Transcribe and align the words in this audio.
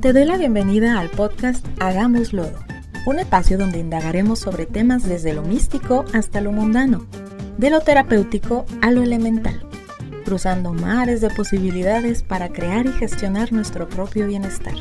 Te 0.00 0.12
doy 0.12 0.24
la 0.24 0.36
bienvenida 0.36 1.00
al 1.00 1.08
podcast 1.10 1.66
Hagamos 1.80 2.32
Lodo, 2.32 2.58
un 3.06 3.18
espacio 3.18 3.58
donde 3.58 3.78
indagaremos 3.78 4.38
sobre 4.38 4.66
temas 4.66 5.08
desde 5.08 5.34
lo 5.34 5.42
místico 5.42 6.04
hasta 6.12 6.40
lo 6.40 6.52
mundano, 6.52 7.06
de 7.58 7.70
lo 7.70 7.80
terapéutico 7.80 8.66
a 8.82 8.90
lo 8.90 9.02
elemental 9.02 9.66
cruzando 10.26 10.72
mares 10.72 11.20
de 11.20 11.30
posibilidades 11.30 12.24
para 12.24 12.48
crear 12.48 12.84
y 12.84 12.92
gestionar 12.92 13.52
nuestro 13.52 13.88
propio 13.88 14.26
bienestar. 14.26 14.74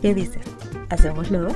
¿Qué 0.00 0.14
dices? 0.14 0.46
¿Hacémoslo? 0.88 1.48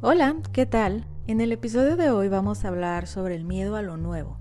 Hola, 0.00 0.36
¿qué 0.52 0.64
tal? 0.64 1.04
En 1.26 1.40
el 1.40 1.50
episodio 1.50 1.96
de 1.96 2.10
hoy 2.10 2.28
vamos 2.28 2.64
a 2.64 2.68
hablar 2.68 3.08
sobre 3.08 3.34
el 3.34 3.44
miedo 3.44 3.74
a 3.74 3.82
lo 3.82 3.96
nuevo. 3.96 4.38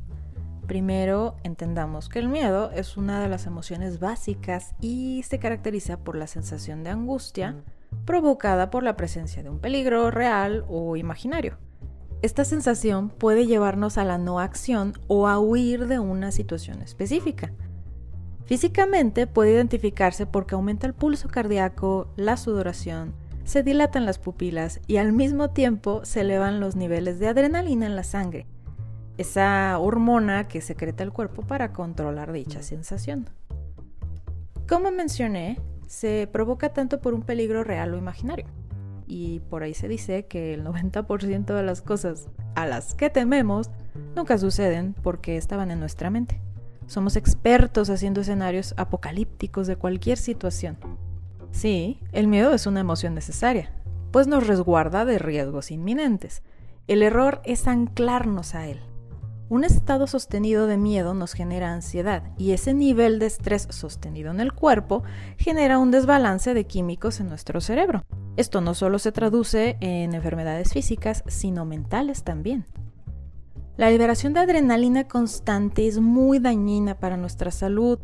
Primero, 0.67 1.35
entendamos 1.43 2.07
que 2.07 2.19
el 2.19 2.29
miedo 2.29 2.71
es 2.71 2.95
una 2.95 3.21
de 3.21 3.27
las 3.27 3.45
emociones 3.45 3.99
básicas 3.99 4.75
y 4.79 5.23
se 5.23 5.37
caracteriza 5.37 5.97
por 5.97 6.15
la 6.15 6.27
sensación 6.27 6.83
de 6.83 6.91
angustia 6.91 7.57
provocada 8.05 8.69
por 8.69 8.83
la 8.83 8.95
presencia 8.95 9.43
de 9.43 9.49
un 9.49 9.59
peligro 9.59 10.09
real 10.09 10.65
o 10.69 10.95
imaginario. 10.95 11.57
Esta 12.21 12.45
sensación 12.45 13.09
puede 13.09 13.45
llevarnos 13.45 13.97
a 13.97 14.05
la 14.05 14.17
no 14.17 14.39
acción 14.39 14.93
o 15.07 15.27
a 15.27 15.39
huir 15.39 15.87
de 15.87 15.99
una 15.99 16.31
situación 16.31 16.81
específica. 16.81 17.51
Físicamente 18.45 19.27
puede 19.27 19.51
identificarse 19.51 20.25
porque 20.25 20.55
aumenta 20.55 20.87
el 20.87 20.93
pulso 20.93 21.27
cardíaco, 21.27 22.07
la 22.15 22.37
sudoración, 22.37 23.13
se 23.43 23.63
dilatan 23.63 24.05
las 24.05 24.19
pupilas 24.19 24.79
y 24.87 24.97
al 24.97 25.11
mismo 25.11 25.49
tiempo 25.49 26.05
se 26.05 26.21
elevan 26.21 26.61
los 26.61 26.75
niveles 26.77 27.19
de 27.19 27.27
adrenalina 27.27 27.85
en 27.85 27.95
la 27.95 28.03
sangre, 28.03 28.47
esa 29.17 29.77
hormona 29.79 30.47
que 30.47 30.61
secreta 30.61 31.03
el 31.03 31.11
cuerpo 31.11 31.41
para 31.43 31.73
controlar 31.73 32.31
dicha 32.31 32.63
sensación. 32.63 33.29
Como 34.67 34.91
mencioné, 34.91 35.59
se 35.87 36.27
provoca 36.31 36.73
tanto 36.73 37.01
por 37.01 37.13
un 37.13 37.21
peligro 37.21 37.63
real 37.63 37.93
o 37.93 37.97
imaginario 37.97 38.47
y 39.07 39.41
por 39.41 39.63
ahí 39.63 39.73
se 39.73 39.87
dice 39.87 40.25
que 40.25 40.53
el 40.53 40.63
90% 40.63 41.53
de 41.53 41.63
las 41.63 41.81
cosas 41.81 42.27
a 42.55 42.65
las 42.65 42.95
que 42.95 43.09
tememos 43.09 43.69
nunca 44.15 44.37
suceden 44.37 44.95
porque 45.03 45.37
estaban 45.37 45.71
en 45.71 45.79
nuestra 45.79 46.09
mente. 46.09 46.41
Somos 46.87 47.15
expertos 47.15 47.89
haciendo 47.89 48.21
escenarios 48.21 48.73
apocalípticos 48.77 49.67
de 49.67 49.75
cualquier 49.75 50.17
situación. 50.17 50.77
Sí, 51.51 51.99
el 52.11 52.27
miedo 52.27 52.53
es 52.53 52.65
una 52.65 52.79
emoción 52.79 53.13
necesaria, 53.13 53.71
pues 54.11 54.27
nos 54.27 54.47
resguarda 54.47 55.05
de 55.05 55.19
riesgos 55.19 55.71
inminentes. 55.71 56.41
El 56.87 57.03
error 57.03 57.41
es 57.45 57.67
anclarnos 57.67 58.55
a 58.55 58.67
él. 58.67 58.81
Un 59.53 59.63
estado 59.63 60.07
sostenido 60.07 60.65
de 60.65 60.77
miedo 60.77 61.13
nos 61.13 61.33
genera 61.33 61.73
ansiedad 61.73 62.23
y 62.39 62.53
ese 62.53 62.73
nivel 62.73 63.19
de 63.19 63.27
estrés 63.27 63.67
sostenido 63.69 64.31
en 64.31 64.39
el 64.39 64.51
cuerpo 64.51 65.03
genera 65.37 65.77
un 65.77 65.91
desbalance 65.91 66.55
de 66.55 66.65
químicos 66.65 67.19
en 67.19 67.29
nuestro 67.29 67.61
cerebro. 67.61 68.03
Esto 68.35 68.61
no 68.61 68.73
solo 68.73 68.97
se 68.97 69.11
traduce 69.11 69.77
en 69.79 70.15
enfermedades 70.15 70.73
físicas, 70.73 71.23
sino 71.27 71.65
mentales 71.65 72.23
también. 72.23 72.65
La 73.77 73.91
liberación 73.91 74.33
de 74.33 74.39
adrenalina 74.39 75.07
constante 75.07 75.85
es 75.85 75.99
muy 75.99 76.39
dañina 76.39 76.95
para 76.95 77.15
nuestra 77.15 77.51
salud. 77.51 77.99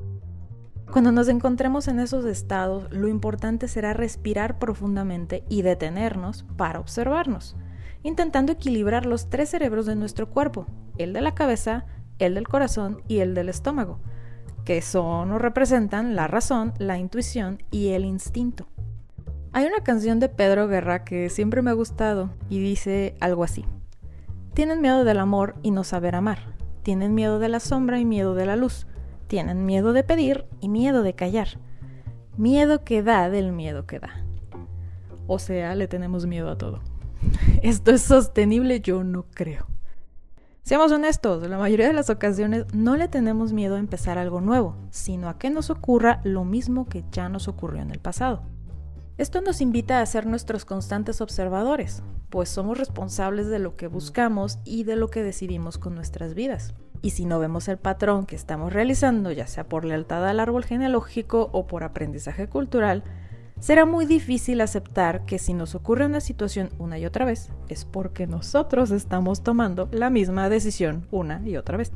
Cuando 0.91 1.11
nos 1.11 1.29
encontremos 1.29 1.87
en 1.87 1.99
esos 1.99 2.25
estados, 2.25 2.85
lo 2.91 3.07
importante 3.07 3.67
será 3.67 3.93
respirar 3.93 4.59
profundamente 4.59 5.43
y 5.49 5.63
detenernos 5.63 6.45
para 6.57 6.79
observarnos, 6.79 7.55
intentando 8.03 8.51
equilibrar 8.51 9.05
los 9.05 9.29
tres 9.29 9.49
cerebros 9.49 9.85
de 9.85 9.95
nuestro 9.95 10.29
cuerpo, 10.29 10.67
el 10.97 11.13
de 11.13 11.21
la 11.21 11.35
cabeza, 11.35 11.85
el 12.19 12.35
del 12.35 12.47
corazón 12.47 13.01
y 13.07 13.19
el 13.19 13.33
del 13.33 13.49
estómago, 13.49 13.99
que 14.65 14.81
son 14.81 15.31
o 15.31 15.39
representan 15.39 16.15
la 16.15 16.27
razón, 16.27 16.73
la 16.77 16.97
intuición 16.97 17.63
y 17.71 17.89
el 17.89 18.05
instinto. 18.05 18.67
Hay 19.51 19.65
una 19.65 19.83
canción 19.83 20.19
de 20.19 20.29
Pedro 20.29 20.67
Guerra 20.67 21.03
que 21.03 21.29
siempre 21.29 21.61
me 21.61 21.71
ha 21.71 21.73
gustado 21.73 22.29
y 22.49 22.59
dice 22.59 23.15
algo 23.19 23.43
así. 23.43 23.65
Tienen 24.53 24.81
miedo 24.81 25.03
del 25.03 25.19
amor 25.19 25.55
y 25.63 25.71
no 25.71 25.83
saber 25.83 26.15
amar. 26.15 26.55
Tienen 26.83 27.15
miedo 27.15 27.39
de 27.39 27.49
la 27.49 27.59
sombra 27.59 27.99
y 27.99 28.05
miedo 28.05 28.35
de 28.35 28.45
la 28.45 28.55
luz. 28.55 28.85
Tienen 29.27 29.65
miedo 29.65 29.93
de 29.93 30.03
pedir 30.03 30.45
y 30.59 30.69
miedo 30.69 31.01
de 31.01 31.13
callar. 31.15 31.47
Miedo 32.37 32.83
que 32.83 33.01
da 33.01 33.29
del 33.29 33.51
miedo 33.51 33.85
que 33.85 33.99
da. 33.99 34.23
O 35.27 35.39
sea, 35.39 35.75
le 35.75 35.87
tenemos 35.87 36.25
miedo 36.25 36.49
a 36.49 36.57
todo. 36.57 36.81
¿Esto 37.61 37.91
es 37.91 38.03
sostenible? 38.03 38.79
Yo 38.79 39.03
no 39.03 39.25
creo. 39.33 39.67
Seamos 40.63 40.93
honestos, 40.93 41.45
la 41.49 41.57
mayoría 41.57 41.87
de 41.87 41.93
las 41.93 42.09
ocasiones 42.09 42.65
no 42.73 42.95
le 42.95 43.09
tenemos 43.09 43.51
miedo 43.51 43.75
a 43.75 43.79
empezar 43.79 44.17
algo 44.17 44.39
nuevo, 44.39 44.77
sino 44.91 45.27
a 45.27 45.37
que 45.37 45.49
nos 45.49 45.69
ocurra 45.69 46.21
lo 46.23 46.45
mismo 46.45 46.87
que 46.87 47.03
ya 47.11 47.27
nos 47.27 47.49
ocurrió 47.49 47.81
en 47.81 47.91
el 47.91 47.99
pasado. 47.99 48.43
Esto 49.17 49.41
nos 49.41 49.59
invita 49.59 49.99
a 49.99 50.05
ser 50.05 50.25
nuestros 50.25 50.63
constantes 50.63 51.19
observadores, 51.19 52.01
pues 52.29 52.47
somos 52.47 52.77
responsables 52.77 53.47
de 53.47 53.59
lo 53.59 53.75
que 53.75 53.87
buscamos 53.87 54.59
y 54.63 54.85
de 54.85 54.95
lo 54.95 55.09
que 55.09 55.23
decidimos 55.23 55.77
con 55.77 55.95
nuestras 55.95 56.35
vidas. 56.35 56.75
Y 57.01 57.09
si 57.09 57.25
no 57.25 57.39
vemos 57.39 57.67
el 57.67 57.77
patrón 57.77 58.25
que 58.25 58.37
estamos 58.37 58.71
realizando, 58.71 59.31
ya 59.33 59.47
sea 59.47 59.67
por 59.67 59.83
lealtad 59.83 60.25
al 60.25 60.39
árbol 60.39 60.63
genealógico 60.63 61.49
o 61.51 61.67
por 61.67 61.83
aprendizaje 61.83 62.47
cultural, 62.47 63.03
será 63.59 63.85
muy 63.85 64.05
difícil 64.05 64.61
aceptar 64.61 65.25
que 65.25 65.39
si 65.39 65.53
nos 65.53 65.75
ocurre 65.75 66.05
una 66.05 66.21
situación 66.21 66.69
una 66.79 66.97
y 66.97 67.05
otra 67.05 67.25
vez, 67.25 67.51
es 67.67 67.85
porque 67.85 68.27
nosotros 68.27 68.91
estamos 68.91 69.43
tomando 69.43 69.87
la 69.91 70.09
misma 70.09 70.49
decisión 70.49 71.07
una 71.11 71.41
y 71.45 71.57
otra 71.57 71.77
vez. 71.77 71.91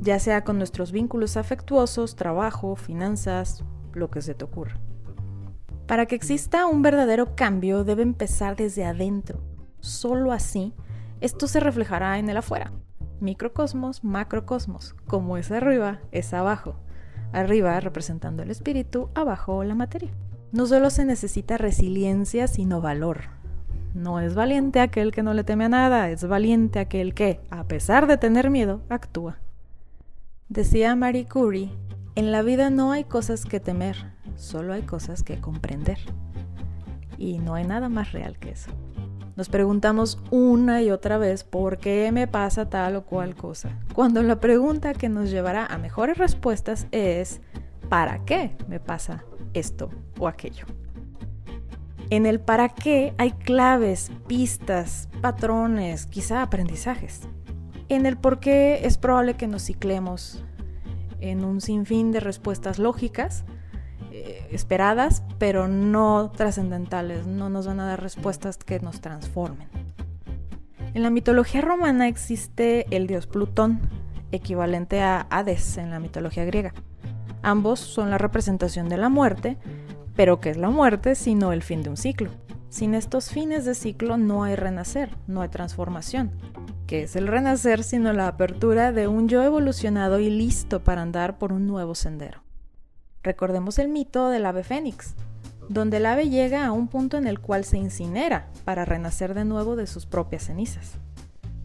Ya 0.00 0.18
sea 0.18 0.44
con 0.44 0.58
nuestros 0.58 0.92
vínculos 0.92 1.36
afectuosos, 1.36 2.16
trabajo, 2.16 2.76
finanzas, 2.76 3.64
lo 3.92 4.10
que 4.10 4.22
se 4.22 4.34
te 4.34 4.44
ocurra. 4.44 4.78
Para 5.86 6.06
que 6.06 6.14
exista 6.14 6.66
un 6.66 6.82
verdadero 6.82 7.36
cambio 7.36 7.84
debe 7.84 8.02
empezar 8.02 8.56
desde 8.56 8.84
adentro. 8.84 9.40
Solo 9.80 10.32
así, 10.32 10.72
esto 11.20 11.46
se 11.46 11.60
reflejará 11.60 12.18
en 12.18 12.28
el 12.28 12.38
afuera. 12.38 12.72
Microcosmos, 13.20 14.02
macrocosmos. 14.02 14.94
Como 15.06 15.36
es 15.36 15.50
arriba, 15.50 16.00
es 16.10 16.34
abajo. 16.34 16.76
Arriba 17.32 17.78
representando 17.80 18.42
el 18.42 18.50
espíritu, 18.50 19.10
abajo 19.14 19.62
la 19.64 19.74
materia. 19.74 20.10
No 20.54 20.66
solo 20.66 20.88
se 20.90 21.04
necesita 21.04 21.58
resiliencia, 21.58 22.46
sino 22.46 22.80
valor. 22.80 23.22
No 23.92 24.20
es 24.20 24.36
valiente 24.36 24.78
aquel 24.78 25.10
que 25.10 25.24
no 25.24 25.34
le 25.34 25.42
teme 25.42 25.64
a 25.64 25.68
nada, 25.68 26.10
es 26.10 26.28
valiente 26.28 26.78
aquel 26.78 27.12
que, 27.12 27.40
a 27.50 27.64
pesar 27.64 28.06
de 28.06 28.18
tener 28.18 28.50
miedo, 28.50 28.80
actúa. 28.88 29.38
Decía 30.48 30.94
Marie 30.94 31.26
Curie, 31.26 31.72
en 32.14 32.30
la 32.30 32.42
vida 32.42 32.70
no 32.70 32.92
hay 32.92 33.02
cosas 33.02 33.46
que 33.46 33.58
temer, 33.58 33.96
solo 34.36 34.74
hay 34.74 34.82
cosas 34.82 35.24
que 35.24 35.40
comprender. 35.40 35.98
Y 37.18 37.40
no 37.40 37.54
hay 37.54 37.66
nada 37.66 37.88
más 37.88 38.12
real 38.12 38.38
que 38.38 38.50
eso. 38.50 38.70
Nos 39.34 39.48
preguntamos 39.48 40.22
una 40.30 40.82
y 40.82 40.92
otra 40.92 41.18
vez 41.18 41.42
por 41.42 41.78
qué 41.78 42.12
me 42.12 42.28
pasa 42.28 42.70
tal 42.70 42.94
o 42.94 43.02
cual 43.02 43.34
cosa, 43.34 43.80
cuando 43.92 44.22
la 44.22 44.38
pregunta 44.38 44.94
que 44.94 45.08
nos 45.08 45.32
llevará 45.32 45.66
a 45.66 45.78
mejores 45.78 46.16
respuestas 46.16 46.86
es 46.92 47.40
¿para 47.88 48.24
qué 48.24 48.56
me 48.68 48.78
pasa 48.78 49.24
esto 49.54 49.90
o 50.18 50.28
aquello? 50.28 50.66
En 52.10 52.26
el 52.26 52.40
para 52.40 52.68
qué 52.68 53.14
hay 53.18 53.32
claves, 53.32 54.12
pistas, 54.26 55.08
patrones, 55.20 56.06
quizá 56.06 56.42
aprendizajes. 56.42 57.22
En 57.88 58.06
el 58.06 58.16
por 58.16 58.40
qué 58.40 58.86
es 58.86 58.98
probable 58.98 59.34
que 59.34 59.46
nos 59.46 59.64
ciclemos 59.64 60.44
en 61.20 61.44
un 61.44 61.60
sinfín 61.60 62.12
de 62.12 62.20
respuestas 62.20 62.78
lógicas 62.78 63.44
eh, 64.12 64.46
esperadas, 64.52 65.22
pero 65.38 65.66
no 65.66 66.30
trascendentales, 66.30 67.26
no 67.26 67.48
nos 67.48 67.66
van 67.66 67.80
a 67.80 67.86
dar 67.86 68.02
respuestas 68.02 68.58
que 68.58 68.78
nos 68.80 69.00
transformen. 69.00 69.68
En 70.94 71.02
la 71.02 71.10
mitología 71.10 71.60
romana 71.60 72.06
existe 72.06 72.86
el 72.94 73.08
dios 73.08 73.26
Plutón, 73.26 73.80
equivalente 74.30 75.02
a 75.02 75.26
Hades 75.30 75.78
en 75.78 75.90
la 75.90 75.98
mitología 75.98 76.44
griega. 76.44 76.72
Ambos 77.44 77.78
son 77.78 78.08
la 78.08 78.16
representación 78.16 78.88
de 78.88 78.96
la 78.96 79.10
muerte, 79.10 79.58
pero 80.16 80.40
¿qué 80.40 80.48
es 80.48 80.56
la 80.56 80.70
muerte 80.70 81.14
sino 81.14 81.52
el 81.52 81.62
fin 81.62 81.82
de 81.82 81.90
un 81.90 81.98
ciclo? 81.98 82.30
Sin 82.70 82.94
estos 82.94 83.28
fines 83.28 83.66
de 83.66 83.74
ciclo 83.74 84.16
no 84.16 84.44
hay 84.44 84.56
renacer, 84.56 85.14
no 85.26 85.42
hay 85.42 85.50
transformación. 85.50 86.30
¿Qué 86.86 87.02
es 87.02 87.16
el 87.16 87.26
renacer 87.26 87.84
sino 87.84 88.14
la 88.14 88.28
apertura 88.28 88.92
de 88.92 89.08
un 89.08 89.28
yo 89.28 89.42
evolucionado 89.42 90.20
y 90.20 90.30
listo 90.30 90.82
para 90.82 91.02
andar 91.02 91.36
por 91.36 91.52
un 91.52 91.66
nuevo 91.66 91.94
sendero? 91.94 92.42
Recordemos 93.22 93.78
el 93.78 93.90
mito 93.90 94.30
del 94.30 94.46
ave 94.46 94.64
fénix, 94.64 95.14
donde 95.68 95.98
el 95.98 96.06
ave 96.06 96.30
llega 96.30 96.64
a 96.64 96.72
un 96.72 96.88
punto 96.88 97.18
en 97.18 97.26
el 97.26 97.40
cual 97.40 97.66
se 97.66 97.76
incinera 97.76 98.48
para 98.64 98.86
renacer 98.86 99.34
de 99.34 99.44
nuevo 99.44 99.76
de 99.76 99.86
sus 99.86 100.06
propias 100.06 100.44
cenizas. 100.44 100.98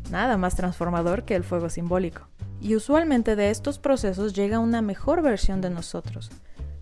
Nada 0.09 0.37
más 0.37 0.55
transformador 0.55 1.23
que 1.23 1.35
el 1.35 1.43
fuego 1.43 1.69
simbólico. 1.69 2.27
Y 2.61 2.75
usualmente 2.75 3.35
de 3.35 3.51
estos 3.51 3.79
procesos 3.79 4.33
llega 4.33 4.59
una 4.59 4.81
mejor 4.81 5.21
versión 5.21 5.61
de 5.61 5.69
nosotros, 5.69 6.31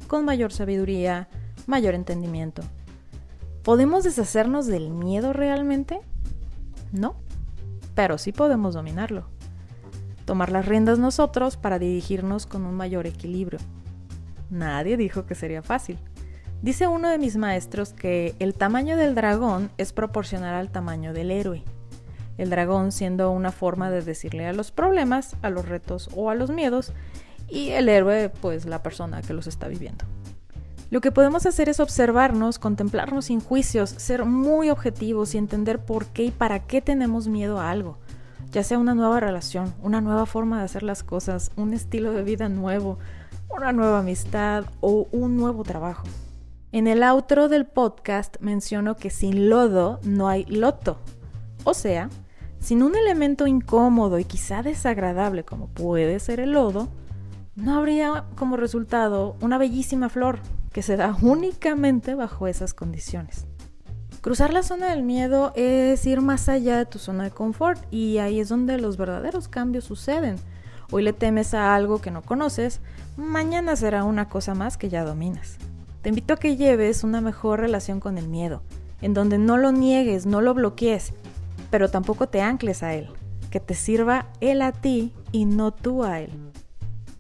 con 0.08 0.26
mayor 0.26 0.52
sabiduría, 0.52 1.28
mayor 1.68 1.94
entendimiento. 1.94 2.64
¿Podemos 3.64 4.06
deshacernos 4.06 4.66
del 4.66 4.90
miedo 4.90 5.34
realmente? 5.34 6.00
No, 6.94 7.18
pero 7.96 8.18
sí 8.18 8.32
podemos 8.32 8.74
dominarlo. 8.74 9.28
Tomar 10.26 10.52
las 10.52 10.66
riendas 10.66 11.00
nosotros 11.00 11.58
para 11.58 11.80
dirigirnos 11.80 12.46
con 12.46 12.66
un 12.66 12.76
mayor 12.76 13.08
equilibrio. 13.08 13.60
Nadie 14.50 14.96
dijo 14.96 15.26
que 15.26 15.36
sería 15.36 15.62
fácil. 15.62 16.00
Dice 16.62 16.88
uno 16.88 17.10
de 17.10 17.20
mis 17.20 17.36
maestros 17.36 17.94
que 17.94 18.36
el 18.40 18.56
tamaño 18.56 18.98
del 18.98 19.16
dragón 19.16 19.70
es 19.78 19.94
proporcional 19.94 20.56
al 20.56 20.72
tamaño 20.72 21.14
del 21.14 21.30
héroe 21.30 21.64
el 22.38 22.50
dragón 22.50 22.92
siendo 22.92 23.32
una 23.32 23.52
forma 23.52 23.90
de 23.90 24.02
decirle 24.02 24.48
a 24.48 24.54
los 24.54 24.72
problemas, 24.72 25.36
a 25.42 25.50
los 25.50 25.68
retos 25.68 26.10
o 26.16 26.30
a 26.30 26.36
los 26.36 26.50
miedos, 26.50 26.94
y 27.50 27.70
el 27.70 27.90
héroe 27.90 28.30
pues 28.42 28.66
la 28.66 28.84
persona 28.84 29.22
que 29.22 29.34
los 29.34 29.48
está 29.48 29.68
viviendo. 29.68 30.06
Lo 30.90 31.02
que 31.02 31.12
podemos 31.12 31.46
hacer 31.46 31.68
es 31.68 31.82
observarnos, 31.82 32.60
contemplarnos 32.60 33.26
sin 33.26 33.42
juicios, 33.42 33.90
ser 33.90 34.24
muy 34.24 34.70
objetivos 34.70 35.36
y 35.36 35.38
entender 35.38 35.80
por 35.80 36.06
qué 36.06 36.26
y 36.26 36.32
para 36.32 36.60
qué 36.60 36.82
tenemos 36.82 37.28
miedo 37.28 37.60
a 37.60 37.72
algo, 37.72 37.98
ya 38.52 38.64
sea 38.64 38.80
una 38.80 38.96
nueva 38.96 39.20
relación, 39.20 39.74
una 39.82 40.00
nueva 40.00 40.26
forma 40.26 40.60
de 40.60 40.66
hacer 40.66 40.84
las 40.84 41.04
cosas, 41.04 41.52
un 41.58 41.74
estilo 41.74 42.14
de 42.14 42.24
vida 42.24 42.48
nuevo, 42.48 43.00
una 43.50 43.74
nueva 43.74 44.00
amistad 44.00 44.66
o 44.80 45.08
un 45.12 45.36
nuevo 45.36 45.64
trabajo. 45.64 46.04
En 46.72 46.88
el 46.88 47.04
outro 47.04 47.50
del 47.50 47.66
podcast 47.66 48.38
menciono 48.40 48.96
que 48.96 49.10
sin 49.10 49.50
lodo 49.50 50.00
no 50.04 50.30
hay 50.30 50.46
loto, 50.46 51.00
o 51.66 51.74
sea, 51.74 52.10
sin 52.60 52.84
un 52.84 52.96
elemento 52.96 53.48
incómodo 53.48 54.20
y 54.20 54.26
quizá 54.26 54.64
desagradable 54.64 55.44
como 55.44 55.68
puede 55.68 56.20
ser 56.20 56.40
el 56.40 56.52
lodo, 56.52 56.90
no 57.56 57.76
habría 57.76 58.26
como 58.36 58.58
resultado 58.58 59.36
una 59.42 59.58
bellísima 59.58 60.10
flor 60.10 60.40
que 60.72 60.82
se 60.82 60.98
da 60.98 61.16
únicamente 61.22 62.16
bajo 62.16 62.48
esas 62.48 62.74
condiciones. 62.74 63.46
Cruzar 64.22 64.52
la 64.52 64.64
zona 64.64 64.90
del 64.90 65.04
miedo 65.04 65.54
es 65.56 66.06
ir 66.06 66.22
más 66.22 66.50
allá 66.50 66.78
de 66.78 66.86
tu 66.86 67.00
zona 67.00 67.26
de 67.26 67.32
confort 67.32 67.82
y 67.92 68.18
ahí 68.18 68.40
es 68.40 68.50
donde 68.50 68.78
los 68.80 68.98
verdaderos 68.98 69.48
cambios 69.48 69.86
suceden. 69.86 70.36
Hoy 70.92 71.04
le 71.04 71.14
temes 71.14 71.54
a 71.54 71.76
algo 71.76 72.00
que 72.02 72.12
no 72.12 72.22
conoces, 72.22 72.82
mañana 73.16 73.76
será 73.76 74.04
una 74.04 74.28
cosa 74.28 74.54
más 74.54 74.78
que 74.78 74.90
ya 74.90 75.04
dominas. 75.04 75.58
Te 76.02 76.10
invito 76.10 76.34
a 76.34 76.38
que 76.38 76.56
lleves 76.56 77.04
una 77.04 77.22
mejor 77.22 77.60
relación 77.60 78.00
con 78.00 78.18
el 78.18 78.28
miedo, 78.28 78.64
en 79.02 79.14
donde 79.14 79.38
no 79.38 79.58
lo 79.58 79.72
niegues, 79.72 80.26
no 80.26 80.42
lo 80.42 80.54
bloquees 80.54 81.14
pero 81.70 81.90
tampoco 81.90 82.28
te 82.28 82.42
ancles 82.42 82.84
a 82.84 82.94
él, 82.94 83.10
que 83.50 83.60
te 83.60 83.74
sirva 83.74 84.28
él 84.42 84.62
a 84.62 84.72
ti 84.72 85.14
y 85.32 85.46
no 85.46 85.72
tú 85.72 86.04
a 86.04 86.20
él. 86.20 86.32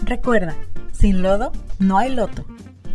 Recuerda, 0.05 0.57
sin 0.93 1.23
lodo 1.23 1.53
no 1.79 1.99
hay 1.99 2.15
loto. 2.15 2.45